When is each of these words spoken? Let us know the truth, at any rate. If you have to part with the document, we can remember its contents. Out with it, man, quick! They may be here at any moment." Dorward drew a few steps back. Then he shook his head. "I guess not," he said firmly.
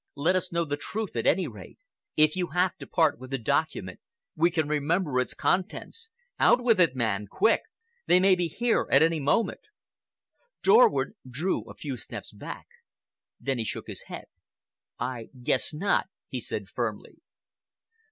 Let 0.15 0.35
us 0.35 0.51
know 0.51 0.65
the 0.65 0.77
truth, 0.81 1.15
at 1.15 1.27
any 1.27 1.45
rate. 1.47 1.77
If 2.17 2.35
you 2.35 2.47
have 2.55 2.75
to 2.77 2.87
part 2.87 3.19
with 3.19 3.29
the 3.29 3.37
document, 3.37 3.99
we 4.35 4.49
can 4.49 4.67
remember 4.67 5.19
its 5.19 5.35
contents. 5.35 6.09
Out 6.39 6.63
with 6.63 6.79
it, 6.79 6.95
man, 6.95 7.27
quick! 7.29 7.61
They 8.07 8.19
may 8.19 8.33
be 8.33 8.47
here 8.47 8.87
at 8.91 9.03
any 9.03 9.19
moment." 9.19 9.59
Dorward 10.63 11.13
drew 11.29 11.69
a 11.69 11.75
few 11.75 11.97
steps 11.97 12.31
back. 12.33 12.65
Then 13.39 13.59
he 13.59 13.63
shook 13.63 13.85
his 13.85 14.05
head. 14.07 14.25
"I 14.97 15.29
guess 15.43 15.71
not," 15.71 16.07
he 16.27 16.39
said 16.39 16.67
firmly. 16.67 17.17